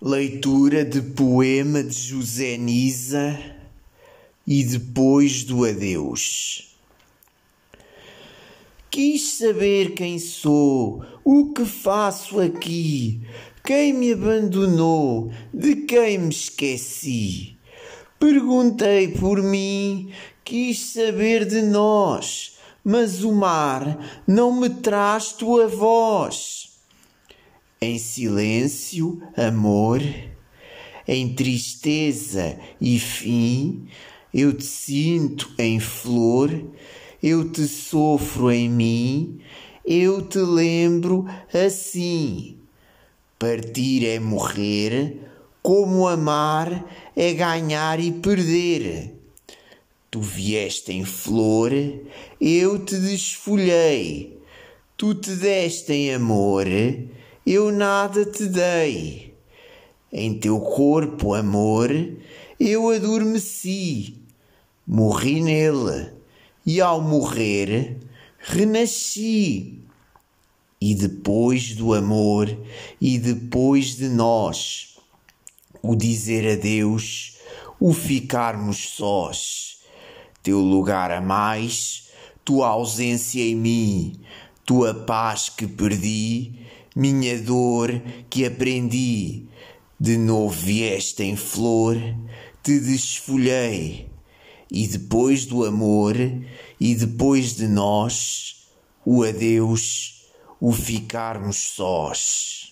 Leitura 0.00 0.84
de 0.84 1.02
poema 1.02 1.82
de 1.82 1.92
José 1.92 2.56
Nisa 2.56 3.36
e 4.46 4.62
depois 4.62 5.42
do 5.42 5.64
adeus. 5.64 6.72
Quis 8.88 9.38
saber 9.38 9.94
quem 9.94 10.20
sou, 10.20 11.04
o 11.24 11.52
que 11.52 11.64
faço 11.64 12.38
aqui, 12.38 13.22
quem 13.64 13.92
me 13.92 14.12
abandonou, 14.12 15.32
de 15.52 15.74
quem 15.74 16.16
me 16.16 16.28
esqueci. 16.28 17.56
Perguntei 18.20 19.08
por 19.08 19.42
mim, 19.42 20.12
quis 20.44 20.92
saber 20.92 21.44
de 21.44 21.60
nós, 21.60 22.56
mas 22.84 23.24
o 23.24 23.32
mar 23.32 24.22
não 24.28 24.52
me 24.60 24.70
traz 24.70 25.32
tua 25.32 25.66
voz. 25.66 26.67
Em 27.80 27.96
silêncio, 27.96 29.22
amor, 29.36 30.02
em 31.06 31.32
tristeza 31.32 32.58
e 32.80 32.98
fim, 32.98 33.86
eu 34.34 34.52
te 34.52 34.64
sinto 34.64 35.48
em 35.56 35.78
flor, 35.78 36.50
eu 37.22 37.48
te 37.52 37.68
sofro 37.68 38.50
em 38.50 38.68
mim, 38.68 39.40
eu 39.86 40.20
te 40.26 40.38
lembro 40.38 41.24
assim. 41.54 42.56
Partir 43.38 44.04
é 44.08 44.18
morrer, 44.18 45.16
como 45.62 46.08
amar 46.08 46.84
é 47.14 47.32
ganhar 47.32 48.00
e 48.00 48.10
perder. 48.10 49.14
Tu 50.10 50.20
vieste 50.20 50.90
em 50.92 51.04
flor, 51.04 51.70
eu 52.40 52.84
te 52.84 52.98
desfolhei. 52.98 54.36
Tu 54.96 55.14
te 55.14 55.30
deste 55.36 55.92
em 55.92 56.14
amor, 56.14 56.66
eu 57.50 57.72
nada 57.72 58.26
te 58.26 58.46
dei. 58.46 59.34
Em 60.12 60.38
teu 60.38 60.60
corpo, 60.60 61.32
amor, 61.32 61.90
eu 62.60 62.90
adormeci, 62.90 64.16
morri 64.86 65.40
nele, 65.40 66.12
e 66.66 66.78
ao 66.78 67.00
morrer, 67.00 67.96
renasci. 68.38 69.78
E 70.78 70.94
depois 70.94 71.74
do 71.74 71.94
amor, 71.94 72.54
e 73.00 73.18
depois 73.18 73.96
de 73.96 74.10
nós, 74.10 74.98
o 75.82 75.96
dizer 75.96 76.58
adeus, 76.58 77.38
o 77.80 77.94
ficarmos 77.94 78.90
sós, 78.90 79.78
teu 80.42 80.60
lugar 80.60 81.10
a 81.10 81.20
mais, 81.22 82.10
tua 82.44 82.68
ausência 82.68 83.42
em 83.42 83.56
mim, 83.56 84.20
tua 84.66 84.92
paz 84.92 85.48
que 85.48 85.66
perdi, 85.66 86.68
minha 86.94 87.40
dor 87.40 87.90
que 88.28 88.44
aprendi. 88.44 89.44
De 90.00 90.16
novo 90.16 90.50
vieste 90.50 91.24
em 91.24 91.34
flor, 91.34 91.96
te 92.62 92.78
desfolhei, 92.78 94.08
e 94.70 94.86
depois 94.86 95.44
do 95.44 95.64
amor, 95.64 96.14
e 96.80 96.94
depois 96.94 97.56
de 97.56 97.66
nós, 97.66 98.68
o 99.04 99.24
adeus, 99.24 100.26
o 100.60 100.72
ficarmos 100.72 101.56
sós. 101.56 102.67